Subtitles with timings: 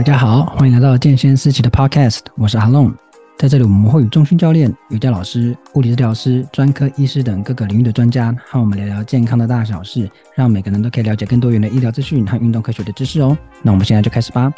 [0.00, 2.90] 大家好，欢迎来到健先思齐的 Podcast，我是阿龙。
[3.36, 13.36] 在这里，我们会与中心教练、瑜伽老师、物理治疗师、专科医师等各个领域的专家，和我们聊聊健康的大小事，让每个人都可以了解更多元的医疗资讯和运动科学的知识哦。
[13.62, 14.50] 那我们现在就开始吧。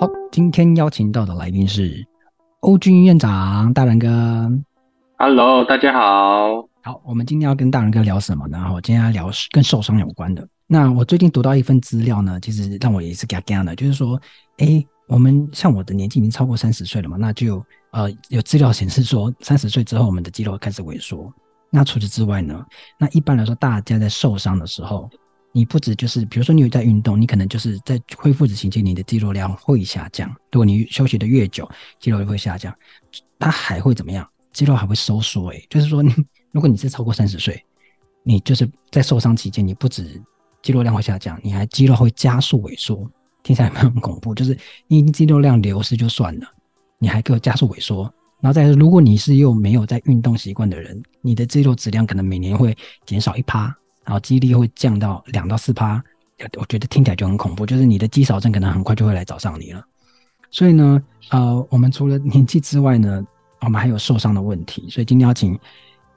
[0.00, 2.06] 好，今天邀请到的来宾是
[2.60, 4.50] 欧军院长大仁哥。
[5.18, 6.71] Hello，大家好。
[6.84, 8.68] 好，我们今天要跟大仁哥聊什么呢？
[8.74, 10.46] 我今天要聊跟受伤有关的。
[10.66, 14.20] 那我最近读到一份资料呢，其实让我也是嘎嘎的，就是说，
[14.56, 21.32] 哎，我们像我的年纪已经超过三十岁了嘛，那就呃有资料显示说，三十岁之后我们的肌肉开始萎缩。
[21.70, 22.66] 那除此之外呢，
[22.98, 25.08] 那一般来说，大家在受伤的时候，
[25.52, 30.28] 你不止就是，比如说你有在运动，你可能就是在恢复的期间，你的肌肉量会下降。
[30.50, 32.76] 如果你休息的越久，肌肉就会下降，
[33.38, 34.28] 它还会怎么样？
[34.52, 36.12] 肌肉还会收缩，诶，就是说你。
[36.52, 37.62] 如果你是超过三十岁，
[38.22, 40.20] 你就是在受伤期间，你不止
[40.62, 43.10] 肌肉量会下降，你还肌肉会加速萎缩，
[43.42, 44.34] 听起来很恐怖。
[44.34, 46.46] 就是你肌肉量流失就算了，
[46.98, 48.02] 你还给我加速萎缩，
[48.40, 53.74] 然后再如果你是又没有在运动习惯的人，你的肌肉质量可能每年会减少一趴，
[54.04, 56.00] 然后肌力会降到两到四趴，
[56.58, 59.84] 我觉得听起来就很恐怖，就是你的肌少症可能很快就会来找上你了。
[60.50, 63.26] 所以呢，呃，我们除了年纪之外呢，
[63.62, 65.58] 我们还有受伤的问题，所以今天要请。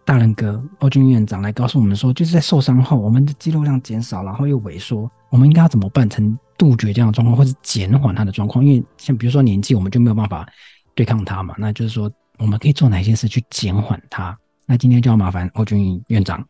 [0.05, 8.63] 大仁哥，欧军院长来告诉我们说，就是在受伤后，我们的肌肉量减少，然后又萎缩，我们应该要怎么办，才能杜绝这样的状况，或是减缓它的状况？
[8.63, 10.47] 因为像比如说年纪，我们就没有办法
[10.93, 11.55] 对抗它嘛。
[11.57, 14.37] 那就是说，我们可以做哪些事去减缓它？
[14.67, 16.45] 那今天就要麻烦欧军院长。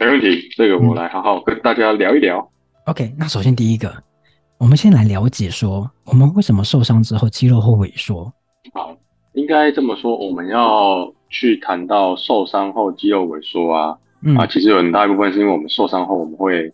[0.00, 2.40] 没问题，这个我来好好跟大家聊一聊。
[2.40, 2.50] 嗯、
[2.86, 3.94] OK，那首先第一个，
[4.58, 8.24] 我们先来了解说，我们为什么受伤之后肌肉会萎缩？
[8.74, 8.92] 好，
[9.34, 11.14] 应该这么说，我们要。
[11.30, 16.72] 去谈到受伤后肌肉萎缩啊，嗯、啊，其实有很大一部分是因为我们受伤后，我们会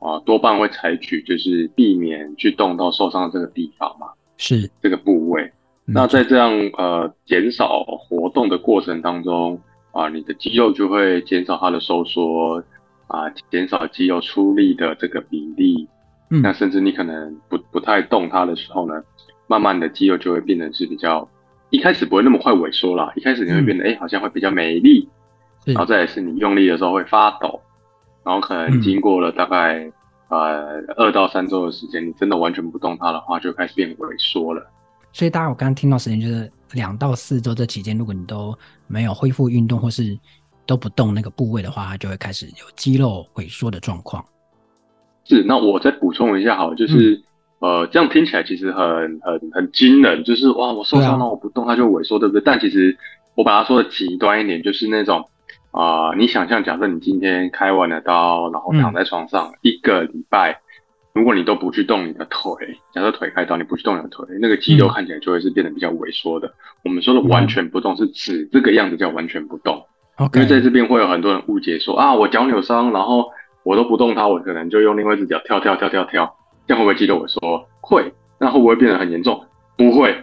[0.00, 4.08] 啊多半会采取就是避免去动到受伤的这个地方嘛，
[4.38, 5.42] 是这个部位。
[5.86, 9.58] 嗯、那在这样呃减少活动的过程当中
[9.92, 12.62] 啊，你的肌肉就会减少它的收缩
[13.06, 15.88] 啊，减少肌肉出力的这个比例。
[16.30, 19.02] 嗯，那甚至你可能不不太动它的时候呢，
[19.46, 21.28] 慢慢的肌肉就会变成是比较。
[21.72, 25.08] 一开始不会那么快萎缩啦，一开始你会变得哎、嗯欸，好像会比较美丽，
[25.64, 27.58] 然后再来是你用力的时候会发抖，
[28.22, 29.90] 然后可能经过了大概、嗯、
[30.28, 34.62] 呃二到三周的时间，你真的完全不动它的话，就开始变萎缩了。
[35.14, 38.54] 所以大家我刚刚听到时间就是两到四周这期间，如果你都
[38.86, 40.18] 没有恢复运动或是
[40.66, 44.22] 都不动那个部位的话，它就会开始有肌肉萎缩的状况。
[45.24, 47.14] 是，那我再补充一下好，就是。
[47.14, 47.22] 嗯
[47.62, 52.42] 呃，这样听起来其实很很很惊人，就是哇，我受伤了，我不动它就萎缩，对不对？
[52.44, 52.96] 但其实
[53.36, 55.28] 我把它说的极端一点，就是那种
[55.70, 60.58] 啊、呃，你想象，假设你今天开完了刀，然后躺在床上一个礼拜，
[61.14, 62.52] 如果你都不去动你的腿，
[62.92, 66.52] 假设腿开刀，你不去动你的腿，那个肌肉看起来就会是变得比较萎缩的。
[66.82, 69.80] 我们说的完全不动，是指这个样子叫完全不动。
[70.34, 73.30] 因为在这边会有很多人误解说啊，我脚扭伤，然后
[73.62, 76.34] 我都不动它，我可能就用另外一只脚跳跳跳跳跳。
[76.72, 77.68] 这样会不会肌肉萎缩？
[77.82, 79.44] 会，那会不会变得很严重？
[79.76, 80.16] 不会。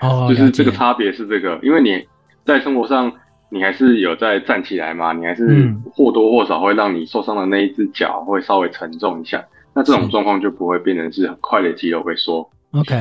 [0.00, 2.06] 哦， 就是这个差别是这个，因为你
[2.44, 3.10] 在生活上，
[3.48, 9.42] 你还是有在站起来嘛，你还是或多或少会让你受伤的那一只脚会稍微沉重一下。
[9.72, 12.46] 那这种状况就不会变成是很快的肌肉萎缩。
[12.72, 12.94] OK，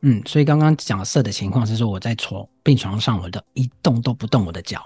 [0.00, 4.80] 嗯，所以刚刚假设的情况是说，我在床病床上，我的一动都不动我的脚。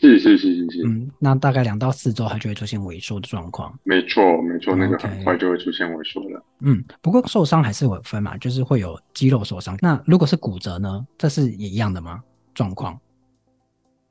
[0.00, 3.78] 是是是是是，嗯，那大概两到四周，它就会出现萎缩的状况。
[3.84, 6.42] 没错没错，那个很快就会出现萎缩了。
[6.60, 9.76] 嗯，不过受伤还是有分嘛，就是会有肌肉受伤。
[9.82, 11.06] 那如果是骨折呢？
[11.18, 12.22] 这是也一样的吗？
[12.54, 12.98] 状况？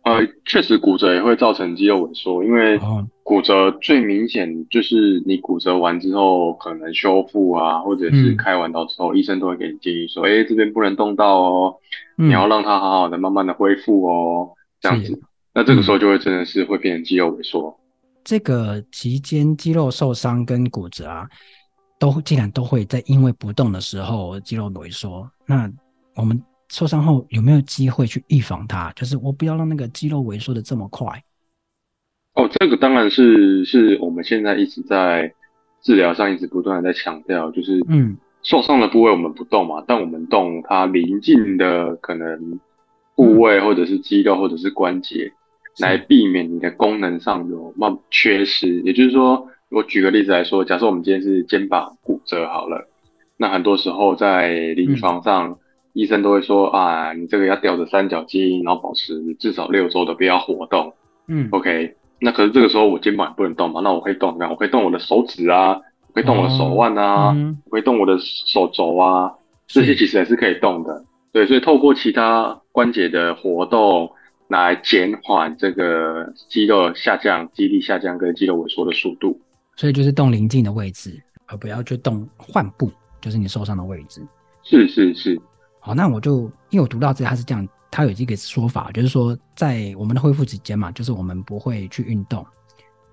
[0.04, 2.80] 呃，确实骨折也会造成肌肉萎缩，因为
[3.24, 11.76] 骨折最明显就是你骨折完之后可能修复啊，或者是开完刀之后，嗯、医生都会给你建议说，哎、欸，这边不能动到哦，
[12.20, 15.20] 嗯、你要让它好好的慢慢的恢复哦，这样子。
[15.60, 17.78] 那这个时候就会真的是会变成肌肉萎缩。
[18.24, 21.28] 这个期间肌肉受伤跟骨折啊，
[22.00, 25.30] 都竟然都会在因为不动的时候肌肉萎缩。
[25.46, 25.70] 那
[26.16, 28.90] 我们受伤后有没有机会去预防它？
[28.94, 31.22] 就是我不要让那个肌肉萎缩的这么快。
[32.36, 35.34] 哦，这个当然是是我们现在一直在
[35.82, 42.58] 治疗上一直不断的在强调，就是嗯，受伤的部位我们不动嘛，但我们动它临近的可能
[43.14, 45.34] 部位或者是肌肉或者是关节。
[45.80, 52.88] 来避免你的功能上有慢缺失，也就是说，我举个例子来说，假设我们今天是肩膀骨折好了，
[53.38, 55.58] 那很多时候在临床上，嗯、
[55.94, 60.94] 医生都会说啊，你这个要吊着三角肌，然后保持至少六周的不要活动。
[61.28, 69.34] 嗯，OK，那可是这个时候我肩膀也不能动嘛，那我可以动，我可以动我的手指啊，我可以动我的手腕啊，嗯、我可以动我的手肘啊，
[69.68, 71.04] 这些其实也是可以动的。
[71.32, 74.12] 对，所以透过其他关节的活动
[74.50, 79.40] 来减缓这个肌肉下降、肌力下降跟肌肉萎缩的速度。
[79.78, 82.92] 所以就是动邻近的位置，而不要去动患部，
[83.22, 84.22] 就是你受伤的位置。
[84.64, 85.40] 是是是。
[85.80, 92.46] 好，那我就因为我读到这里，他是这样，它有一个说法，就是说在我们的恢复期间嘛，就是我们不会去运动。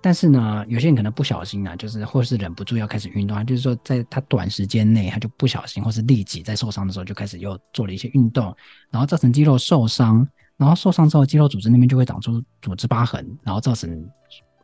[0.01, 8.55] 但是呢，有些人可能不小心啊，就是或是忍不住要开始运动，就是说在他短时间内他就不小心或是立即在受伤的时候就开始又做了一些运动，
[8.91, 10.27] 然后造成肌肉受伤，
[10.57, 13.91] 然后受伤之后肌肉组织那边就会长出组织疤痕，然后造成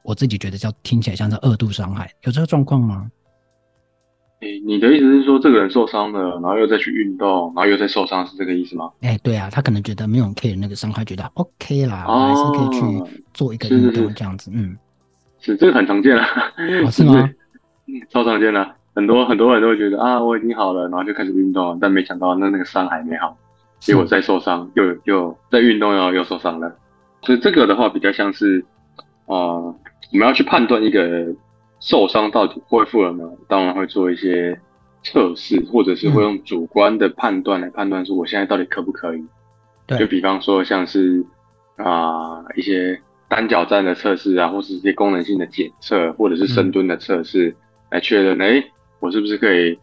[0.02, 3.10] 我自己觉得叫听起来像是二度伤害，有这个状况吗？
[4.40, 8.90] 诶、欸，你的意思是说这个人受伤了，然后又再去运动，然后又再受伤，是这个意思吗？
[9.00, 14.76] 哎、欸，对啊，他可能觉得没有 care 那个伤害，觉得 OK 啦，我还是可以去做一个运动这样子，嗯。
[15.44, 16.24] 是这个很常见啊，
[16.84, 17.28] 哦， 是吗？
[18.10, 23.36] 超常见的，很多很多人都会觉得啊，我已经好了，然后就开始运动了，但没想到那那个伤还没好，
[23.84, 26.76] 结果再受伤，又又在运动又又受伤了。
[27.22, 28.64] 所以这个的话比较像是，
[29.26, 29.36] 呃，
[30.12, 31.26] 我们要去判断一个
[31.80, 34.58] 受伤到底恢复了没有，当然会做一些
[35.02, 39.24] 测试，或者是会用主观的判断来判断说我现在到底可不可以。
[39.86, 41.24] 对，就比方说像是
[41.76, 43.00] 啊、呃、一些。
[43.28, 47.56] 单脚站的测试啊，或是一些功能性的检测，或者是深蹲的测试，嗯、
[47.92, 48.70] 来确认，哎、欸，
[49.00, 49.78] 我是不是可以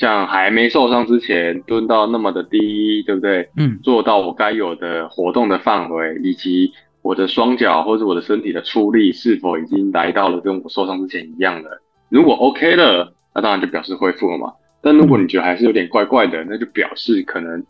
[0.00, 3.46] 像还没受伤之前蹲到那么的低，对不对？
[3.58, 11.82] 嗯，做到我该有的活动的范围，以及我的双脚或者我的身体的出力是否已经来到了跟我受伤之前一样的。
[12.08, 14.54] 如果 OK 了，那当然就表示恢复了嘛。
[14.80, 17.60] 但如果你觉得还是有点怪怪的，那就表示可能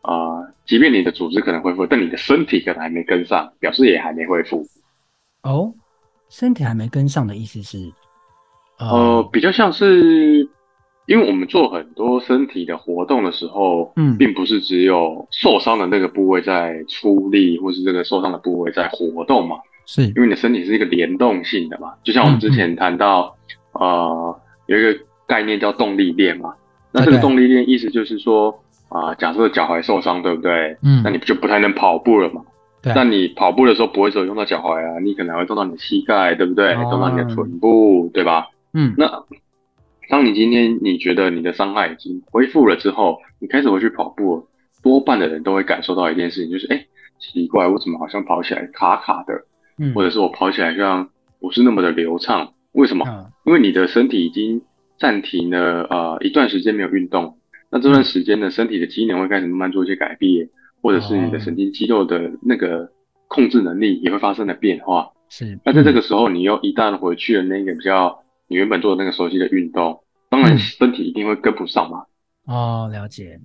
[0.00, 4.64] 啊、呃，即便你的组织可能恢复，但你的身体可能还没跟上，表示也还没恢复。
[5.42, 5.74] 哦，
[6.30, 7.92] 身体还没跟上的意思是，
[8.78, 10.48] 呃，呃，比较像是，
[11.06, 19.56] 因为我们做很多身体的活动的时候，嗯，并不是只有受伤的那个部位在出力，或是这个受伤的部位在活动嘛，
[19.86, 23.36] 是因为你的身体是一个联动性的嘛，就像我们之前谈到，
[23.72, 26.54] 嗯嗯、呃，有一个概念叫动力链嘛，
[26.92, 28.50] 那这个动力链意思就是说，
[28.88, 30.76] 啊、呃，假设脚踝受伤，对不对？
[30.82, 32.40] 嗯，那你不就不太能跑步了嘛？
[32.94, 36.74] 那你跑步的时候不会只有用到脚踝啊，你可能会动到你的膝盖，对不对？
[36.74, 38.48] 动到你的臀部，对吧？
[38.74, 38.94] 嗯。
[38.98, 39.06] 那
[40.08, 44.46] 当你今天你觉得你的伤害已经恢复了之后，你开始回去跑步，
[44.82, 46.86] 多半的人都会感受到一件事情，就是哎，
[47.18, 49.44] 奇怪，我怎么好像跑起来卡卡的？
[49.78, 49.94] 嗯。
[49.94, 51.08] 或者是我跑起来像
[51.40, 52.52] 不是那么的流畅？
[52.72, 53.04] 为什么？
[53.44, 54.62] 因为你的身体已经
[54.98, 57.38] 暂停了呃一段时间没有运动，
[57.70, 60.48] 那这段时间呢，身体的机能会开始慢慢做一些改变。
[60.82, 62.90] 或者是你的神经肌肉的那个
[63.26, 65.08] 控制能力也会发生了变化。
[65.30, 72.04] 是，那在这个时候，你又一旦回去了那个比较你原本做的那个熟悉的运动，当然身体一定会跟不上嘛。
[72.46, 73.40] 嗯、哦，了解。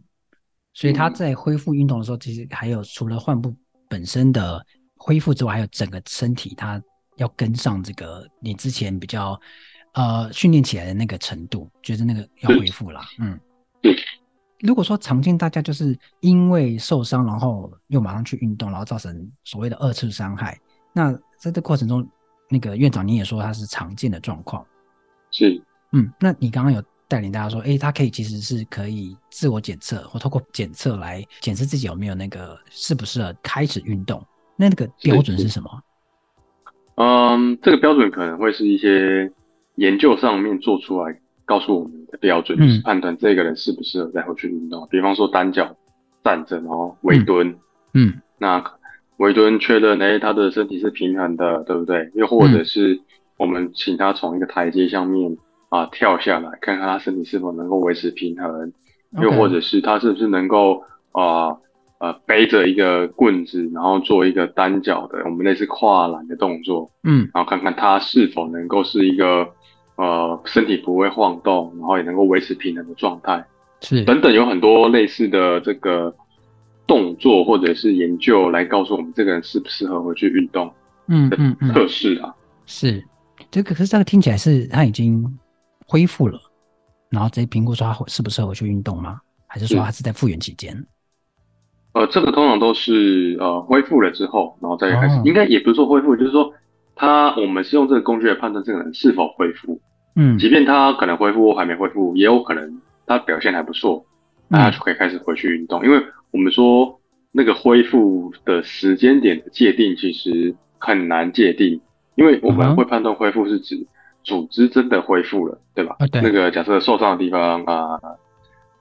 [0.74, 3.56] 所以他在恢复运动的时候，其实还有除了患部
[3.88, 4.66] 本身的
[4.96, 6.81] 恢复之外，还有整个身体它
[7.18, 9.40] 要跟上这个你之前比较
[9.94, 13.01] 呃训练起来的那个程度，就是那个要恢复啦。
[13.19, 13.40] 嗯。
[13.81, 13.96] 对。
[14.62, 20.60] 如果说常见，大家就是因为受伤，然后又马上去运动，然后造成所谓的二次伤害。
[20.92, 22.06] 那在这过程中，
[22.50, 24.65] 那个院长你也说他是常见的状况。
[25.31, 34.24] 是，嗯，那你刚刚有带领大家说，诶，他可以其实是可以自我检测，或透过检测来检测自己有没有那个适不适合开始运动。
[34.55, 35.69] 那那个标准是什么？
[36.95, 39.31] 嗯，这个标准可能会是一些
[39.75, 41.19] 研究上面做出来。
[41.45, 44.83] 告诉我们的标准就是判断这个人适不适合再回去运动。
[44.83, 45.75] 嗯、比方说单脚
[46.24, 47.50] 站着，然后微蹲，
[47.95, 48.63] 嗯，嗯那
[49.17, 52.12] 微蹲确认，哎，他的身体是平衡的，对不对？
[52.13, 53.01] 又或者是
[53.39, 55.36] 我们请他从一个台阶上面
[55.69, 58.72] 啊跳下来，看看他身体是否能够维持平衡，
[59.19, 61.58] 又或者是他是不是能够啊
[61.98, 69.48] 呃背着一个棍子，然后做一个单脚的我们类似跨栏的动作，嗯，然后看看他是否能够是一个。
[70.01, 73.46] 呃，身体不会晃动，然后也能够维持平衡的状态，
[73.81, 74.01] 是。
[74.05, 76.15] 等等，有很多类似的这个
[76.88, 80.72] 动作或者是研究来告诉我们这个人适不适合回去运动。
[81.08, 82.34] 嗯嗯嗯，测试啊，
[82.65, 83.03] 是
[83.51, 85.25] 这个，可是这个听起来是他已经
[85.86, 86.39] 恢复了，
[87.10, 89.19] 然后再评估说他适不适合回去运动吗？
[89.48, 90.86] 还是说他是在复原期间？
[91.93, 96.53] 呃，这个通常都是呃恢复了之后，然后再开始，哦、应该也不是说恢复，就是说
[96.96, 99.81] 他我们是用这个工具来判断这个人是否恢复。
[100.15, 104.05] 嗯，即便他可能恢复或还没恢复，也有可能他表现还不错，
[104.48, 105.81] 那他就可以开始回去运动。
[105.81, 107.00] 嗯、因为我们说
[107.31, 111.81] 那个恢复的时间点的界定其实很难界定，
[112.19, 113.88] 因为我们会判断恢复是指
[114.23, 115.95] 组织真的恢复了，嗯、对吧？
[115.99, 116.21] 啊、对。
[116.21, 117.97] 那个假设受伤的地方啊，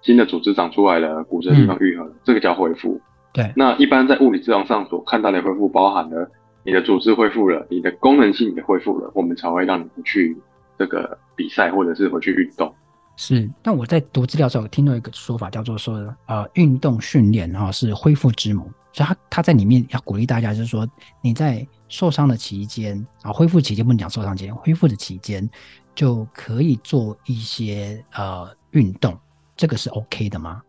[0.03, 3.01] 新的组织长出来了，骨折的地方愈合了，嗯、这个叫恢复。
[3.33, 3.53] 对。
[3.55, 6.29] 那一般在物理治疗上所看到的恢复，包含了
[6.65, 10.37] 你的组织恢复了，你的功能性也恢复了，我们才会让你去
[10.77, 12.75] 这个比赛或者是回去运动。
[13.17, 15.95] 是，但我在读资料的时候，我听到一个说法，叫做说，
[16.27, 18.69] 呃，运动训练哈是恢复之母，
[18.99, 20.85] 所以他他在里面要鼓励大家，就是说
[21.23, 25.49] 你在受伤的期间啊，恢复期间不能讲受伤期间，恢复的期间
[25.95, 29.17] 就可以做一些呃运动，
[29.57, 30.61] 这个是 OK 的吗？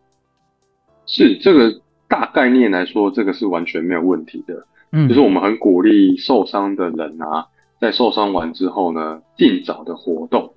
[1.07, 4.63] 是，这个大概念来说，这个是完全没有问题的。
[4.91, 7.47] 嗯，就是我们很鼓励受伤的人啊，
[7.81, 10.53] 在受伤完之后呢，尽早的活动。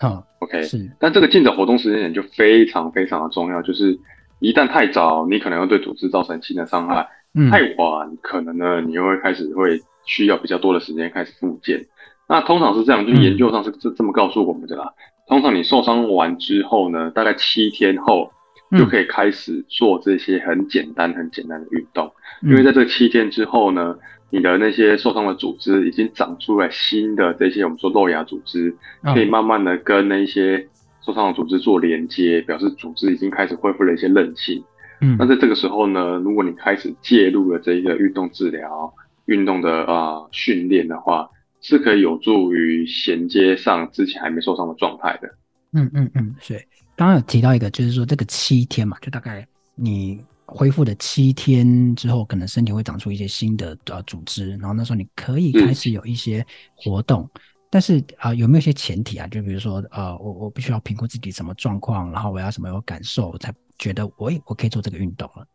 [0.00, 3.96] 嗯，OK，是，但这个尽早活动时间点就非常非常的重要，就是
[4.42, 11.86] 一旦太早，你可能会对组织造成新的伤害；嗯、太晚，可能呢，你又会开始会需要比较多的时间开始复健。
[12.28, 14.84] 那通常是这样，就是研究上是这这么告诉我们的啦。
[14.86, 14.92] 嗯、
[15.28, 18.30] 通常你受伤完之后呢，大概七天后
[18.76, 23.96] 就可以开始做这些很简单、很简单的运动，嗯、因为在这七天之后呢。
[24.34, 30.66] 你的那些受伤的组织已经长出来新的这些我们说肉芽组织，可以慢慢的跟那些
[31.04, 34.62] 受伤的组织做连接，表示组织已经开始恢复了一些韧性。
[35.00, 38.92] 嗯，那在这个时候呢，如果你开始介入了这一个运动治疗、
[39.26, 41.28] 运动的啊训练的话，
[41.60, 45.28] 是可以有助于衔接上之前还没受伤的状态的。
[45.72, 46.60] 嗯嗯嗯，所以
[46.96, 50.20] 刚刚有提到一个，就是说这个七天嘛，就大概你。
[50.44, 56.44] 恢复的七天之后，可能身体会长出一些新的呃组织，然后那时候你可以开始有一些
[56.74, 57.40] 活动，嗯、
[57.72, 59.26] 但是啊、有没有一些前提啊？
[59.28, 65.46] 就比如说呃，我我必须要评估自己什么状况，然后我要什么有感受，我才觉得我我可以做这个运动了。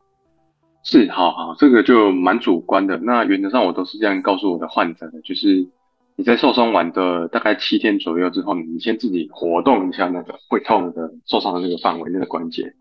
[0.81, 2.97] 是，好好，这个就蛮主观的。
[2.97, 5.67] 那原则上我都是这样告诉我的患者的，就是
[6.15, 12.73] 你在受伤完的大概七天左右之后，你先自己活动一下那个会痛的受伤的那个范围，那个关节，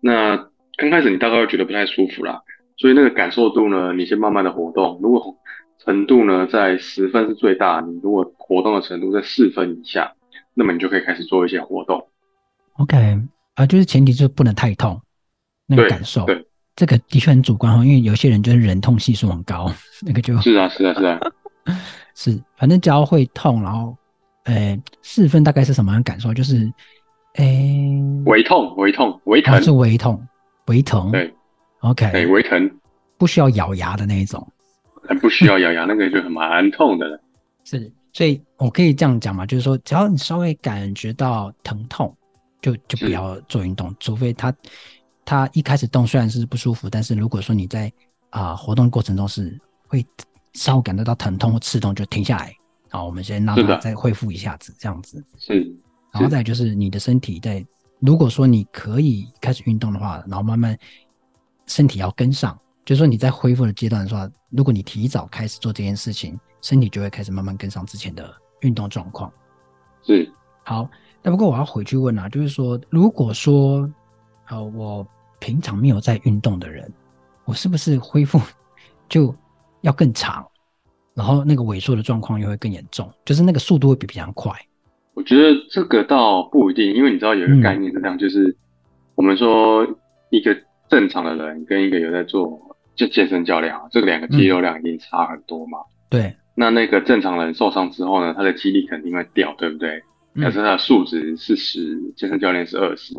[0.00, 0.48] 那。
[0.78, 2.40] 刚开始你大概会觉得不太舒服啦，
[2.78, 4.98] 所以那个感受度呢，你先慢慢的活动。
[5.02, 5.36] 如果
[5.78, 10.12] 程度呢在十分是最大，你如果活动的程度在四分以下，
[10.54, 12.06] 那么你就可以开始做一些活动。
[12.74, 13.20] OK，啊、
[13.56, 15.00] 呃，就是前提就是不能太痛，
[15.66, 16.24] 那个感受。
[16.26, 19.72] 对，对这个的确很主观哈，因为有些人就是忍痛系数很高，
[20.06, 21.18] 那个就是啊是啊是啊
[22.14, 23.96] 是，反正只要会痛，然后，
[24.44, 26.32] 呃，四分大概是什么样的感受？
[26.32, 26.72] 就是，
[27.34, 30.22] 诶，微痛，微痛，微疼，是微痛。
[30.66, 31.34] 微疼，对
[31.80, 32.70] ，OK，对，微疼，
[33.18, 34.46] 不需要咬牙的那一种，
[35.06, 37.20] 还不需要咬牙，那个就很蛮痛的了。
[37.64, 42.14] 是，所以我可以这样讲嘛，就是说，只要你稍微感觉到疼痛，
[42.60, 44.54] 就就不要做运动，除非他
[45.24, 47.92] 他一开始动虽然是不舒服，但是如果说你在
[48.30, 50.04] 啊、呃、活动过程中是会
[50.52, 52.54] 稍微感觉到疼痛或刺痛，就停下来，
[52.90, 55.24] 好，我们先让他再恢复一下子，这样子。
[55.38, 55.74] 是，
[56.12, 57.64] 然后再就是你的身体在。
[58.04, 60.76] 如果说你可以开始运动的话，然后慢慢
[61.68, 69.32] 身体要跟上，就是说你在恢复的阶段的话，如果你提早开始做这件事情，身体就会开始慢慢跟上之前的运动状况。
[70.02, 70.28] 是，
[70.64, 70.88] 好，
[71.22, 73.88] 那不过我要回去问啊，就是说，如果说
[74.48, 75.06] 呃我
[75.38, 76.92] 平常没有在运动的人，
[77.44, 78.40] 我是不是恢复
[79.08, 79.34] 就
[79.82, 80.44] 要更长，
[81.14, 84.52] 然后那个萎缩的状况又会更严重，就是那个速度会比平常快？
[85.14, 88.56] 我觉得这个倒不一定，因为你知道有一个概念是这样，嗯、就是
[89.14, 89.86] 我们说
[90.30, 90.56] 一个
[90.88, 92.58] 正常的人跟一个有在做
[92.94, 95.78] 就健身教练啊，这个两个肌肉量已经差很多嘛。
[96.10, 96.34] 对。
[96.54, 100.02] 那那个正常人受伤之后呢，他的肌力肯定会掉，对不对？
[100.36, 103.14] 假设他的数值是十，健身教练是二十，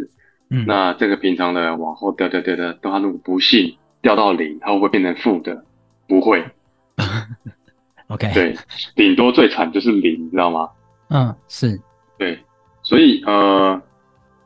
[0.51, 5.65] 嗯，那这个平常的人往后掉掉掉掉，等他如果不幸掉到零，他会不会变成负的？
[6.07, 6.43] 不会。
[8.09, 8.31] OK。
[8.35, 8.55] 对，
[8.95, 10.69] 顶多最惨就是零，你知道吗？
[11.09, 11.79] 嗯，是
[12.19, 12.39] 对，
[12.83, 13.81] 所以呃，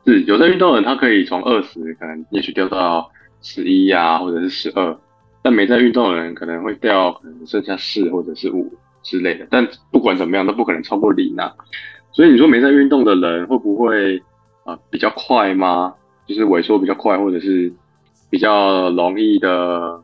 [0.06, 3.10] 是有在运动的人，他可以从二十可能也许掉到
[3.42, 4.98] 十一呀，或者是十二，
[5.48, 8.70] 但没在运动的人可能会掉，可能剩下四或者是五
[9.02, 9.46] 之类的。
[9.50, 11.54] 但不管怎么样，都不可能超过零啊。
[12.12, 14.18] 所以你说没在运动的人会不会
[14.64, 15.94] 啊、呃、比较快吗？
[16.26, 17.72] 就是萎缩比较快，或者是
[18.28, 19.98] 比较容易的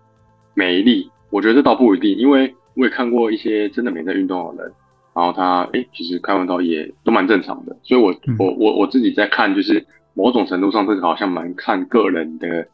[0.54, 1.10] 没力？
[1.28, 4.72] 我觉得这倒不一定，因为我也看过一些真的没在运动的人。
[5.14, 9.84] 然后他哎、欸，其实开完刀也都蛮正常的，所以我，我我我自己在看，就是
[10.14, 12.66] 某种程度上，这个好像蛮看个人的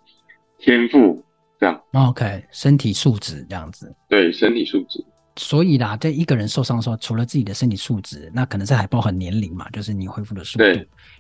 [0.61, 1.25] 天赋
[1.61, 1.81] 这样。
[1.93, 3.95] OK，身体素质这样子。
[4.09, 5.05] 对，身体素质。
[5.37, 10.65] 所以啦，在一个人受伤的时候，除了自己的身体素质，那可能是还包含年龄嘛，就是你恢复的速度。
[10.65, 10.77] 对。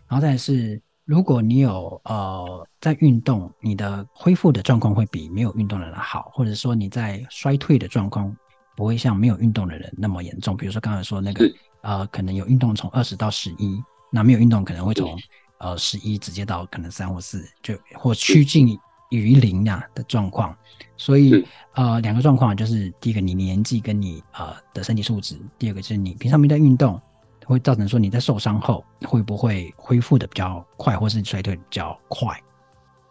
[0.09, 8.35] 然后再是，如果你有呃在运动，你的恢复的状况会比没有运动的人好，或者说你在衰退的状况。
[8.77, 10.57] 不会像没有运动的人那么严重。
[10.57, 11.45] 比如说刚才说那个
[11.83, 13.79] 呃，可能有运动从二十到十一，
[14.11, 15.19] 那没有运动可能会从
[15.59, 18.69] 呃十一直接到可能三或四，就或趋近
[19.11, 20.57] 于零呀的状况。
[20.97, 27.00] 所以呃，两个状况就是第一个你年纪跟你呃的身体素质，第二个就是你平常没在运动，
[27.47, 32.38] 会造成说你在受伤后会不会恢复的比较快，或是衰退比较快。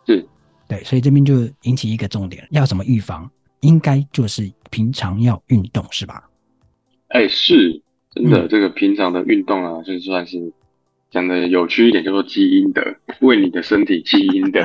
[0.05, 0.23] 是，
[0.67, 3.29] 对，所以这边就引起一个重点，要怎么预防？
[3.61, 6.29] 应该就是平常要运动，是吧？
[7.07, 10.53] 哎，是真的，嗯、这个平常的运动啊，就算是
[11.09, 14.63] 讲的有趣一点，叫做基因的，为你的身体积阴德。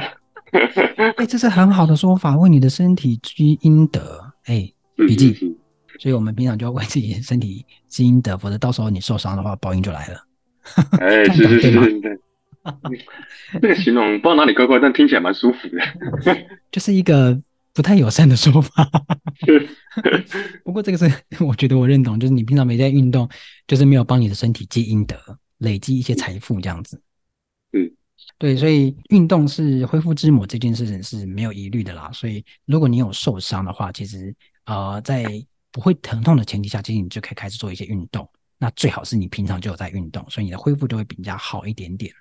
[1.17, 4.33] 哎，这是很好的说法，为你的身体积阴德。
[4.45, 5.37] 哎，笔记。
[5.43, 5.57] 嗯嗯嗯、
[5.99, 10.27] 所以我们平常就要为自己的身体积阴德，否则到时候你受伤的话，报应就来了。
[11.01, 12.19] 哎，是是是是，对。
[13.61, 16.47] 这个形容不知道哪里怪怪，但听起来蛮舒服的。
[16.73, 17.41] 就是一个。
[17.77, 18.89] 不太友善的说法，
[20.63, 23.29] 不过这个是我觉得我认同，就是你平常没在运动，
[23.67, 25.17] 就是没有帮你的身体积阴德，
[25.59, 27.03] 累积一些财富这样子。
[28.39, 32.11] 嗯，对，所以运动是恢复之母这件事情是没有疑虑的啦。
[32.13, 34.35] 所以如果你有受伤的话，其实
[34.67, 35.25] 呃在
[35.73, 38.29] 不会疼痛的前提下，其实你就可以开始做一些运动。
[38.59, 42.13] 那最好是你平常就有在运动，所以你的恢复就会比较好一点点。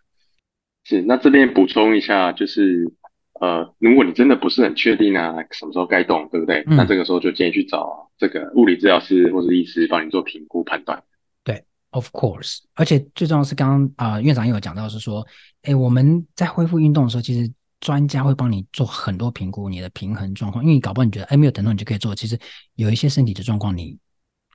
[0.83, 2.93] 是，那这边补充一下，就是。
[3.41, 6.63] 呃，如果你真的不是很确定啊，什么时候该动，对不对？
[6.67, 11.03] 嗯、那这个时候就建议去找这个物理治疗师或者医师帮你做评估判断。
[11.93, 12.59] 对，of course。
[12.73, 15.25] 而且最重要的是，刚刚啊、呃、院长也有讲到是说，
[15.63, 20.63] 哎，我们在恢复运动的时候，其实专家会帮你做很多评估，你的平衡状况。
[20.63, 22.13] 因为你搞不好你觉得哎没有疼痛，你就可以做。
[22.15, 22.39] 其实
[22.75, 23.97] 有一些身体的状况你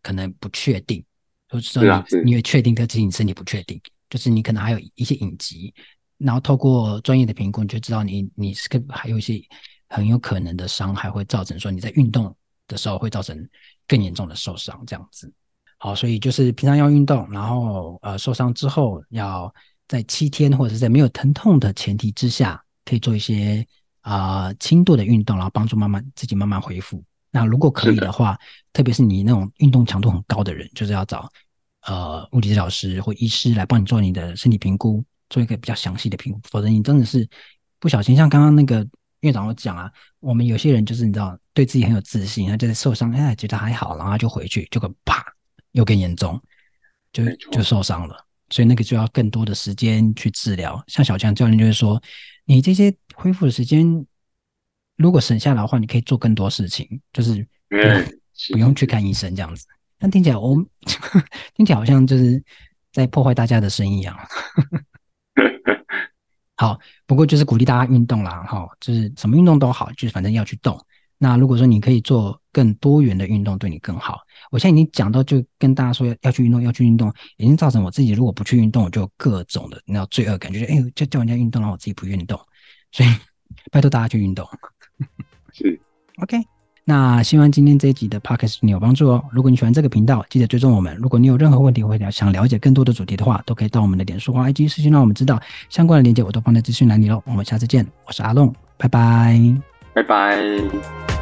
[0.02, 1.04] 可能不确定，
[1.50, 3.80] 就是说你、啊、你也确定，但是你身体不确定，
[4.10, 5.72] 就是你可能还有一些隐疾。
[6.18, 9.40] 然后透过专业的评估，你就知道你你是个还有一些
[9.88, 12.34] 很有可能的伤害，会造成说你在运动
[12.66, 13.48] 的时候会造成
[13.86, 15.32] 更严重的受伤这样子。
[15.78, 19.52] 好，所以就是平常要运动，然后呃受伤之后要
[19.86, 23.66] 在七天或者是在没有疼痛的前提之下，可以做一些
[24.00, 27.02] 啊、呃、轻度的运动，然后帮助慢慢自己慢慢恢复。
[27.30, 28.38] 那如果可以的话，的
[28.72, 31.30] 特别是你那种运动强度很高的人，就是要找
[31.86, 35.04] 呃物理治疗师或医师来帮你做你的身体评估。
[35.30, 37.28] 做一个比较详细的评估，否则你真的是
[37.78, 38.76] 不小心，像刚刚那个
[39.20, 45.22] 院长我讲啊，我们有些人就是你知道，对自己很有自信，他就是受伤，哎，觉得还好，然后就回去，就个啪，
[45.72, 46.40] 又更严重，
[47.12, 48.24] 就就受伤了。
[48.50, 50.82] 所以那个就要更多的时间去治疗。
[50.86, 52.00] 像小强教练就是说，
[52.44, 54.06] 你这些恢复的时间
[54.96, 58.20] 如果省下来的话，你可以做更多事情，就是不用，嗯，
[58.52, 59.66] 不用去看医生这样子。
[59.98, 60.66] 但听起来我们
[61.54, 62.42] 听起来好像就是
[62.92, 64.16] 在破坏大家的生意啊。
[66.56, 70.78] 好，不过就是鼓励大家运动啦，哈，就是什么运动都好，就是反正要去动。
[71.18, 74.20] 那如果说你可以做更多元的运动，对你更好。
[74.50, 82.38] 我现在已经讲到，就跟大家说要去运动，要去运动，已经造成我自己如果不去运动，我就有各种的那种罪恶感，觉得哎呦，就叫人家运动，然后我自己不运动，
[82.92, 83.08] 所以
[83.70, 84.48] 拜托大家去运动。
[85.52, 85.80] 是
[86.22, 86.38] ，OK。
[86.84, 89.22] 那希望今天这一集的 podcast 对你有帮助哦。
[89.30, 90.96] 如果你喜欢这个频道，记得追踪我们。
[90.96, 95.38] 如果你有任何问题或者想了解更多的主题的话，都可以到我们的脸书或 IG 私信让我们知道。
[95.68, 97.22] 相关的链接我都放在资讯栏里喽。
[97.26, 99.38] 我们下次见，我是阿龙，拜拜，
[99.94, 101.17] 拜拜。